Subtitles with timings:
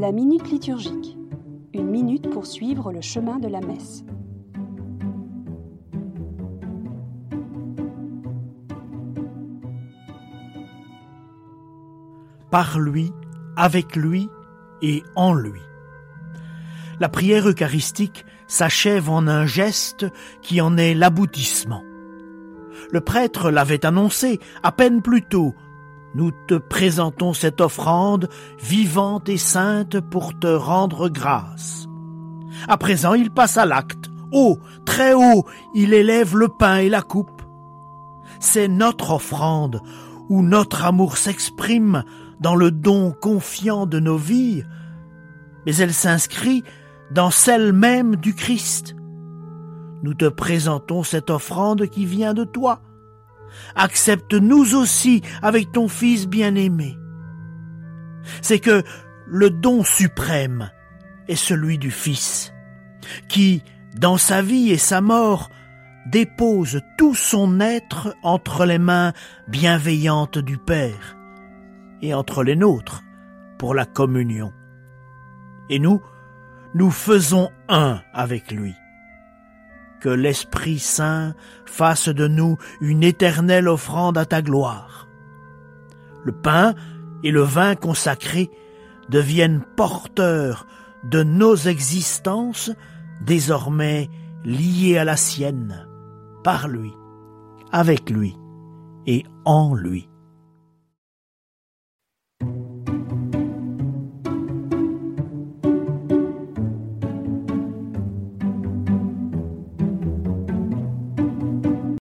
[0.00, 1.18] La minute liturgique.
[1.74, 4.02] Une minute pour suivre le chemin de la messe.
[12.50, 13.12] Par lui,
[13.58, 14.30] avec lui
[14.80, 15.60] et en lui.
[16.98, 20.06] La prière eucharistique s'achève en un geste
[20.40, 21.82] qui en est l'aboutissement.
[22.90, 25.54] Le prêtre l'avait annoncé à peine plus tôt.
[26.14, 28.28] Nous te présentons cette offrande
[28.60, 31.86] vivante et sainte pour te rendre grâce.
[32.68, 34.10] À présent, il passe à l'acte.
[34.32, 37.42] Haut, très haut, il élève le pain et la coupe.
[38.40, 39.80] C'est notre offrande
[40.28, 42.04] où notre amour s'exprime
[42.40, 44.64] dans le don confiant de nos vies,
[45.66, 46.64] mais elle s'inscrit
[47.10, 48.96] dans celle même du Christ.
[50.02, 52.80] Nous te présentons cette offrande qui vient de toi.
[53.74, 56.96] Accepte-nous aussi avec ton Fils bien-aimé.
[58.42, 58.82] C'est que
[59.26, 60.70] le don suprême
[61.28, 62.52] est celui du Fils,
[63.28, 63.62] qui,
[63.96, 65.50] dans sa vie et sa mort,
[66.06, 69.12] dépose tout son être entre les mains
[69.48, 71.16] bienveillantes du Père
[72.02, 73.02] et entre les nôtres
[73.58, 74.52] pour la communion.
[75.68, 76.00] Et nous,
[76.74, 78.74] nous faisons un avec lui.
[80.00, 81.34] Que l'Esprit Saint
[81.66, 85.08] fasse de nous une éternelle offrande à ta gloire.
[86.24, 86.74] Le pain
[87.22, 88.50] et le vin consacrés
[89.08, 90.66] deviennent porteurs
[91.04, 92.70] de nos existences
[93.20, 94.08] désormais
[94.44, 95.86] liées à la sienne,
[96.44, 96.92] par lui,
[97.72, 98.36] avec lui
[99.06, 100.09] et en lui.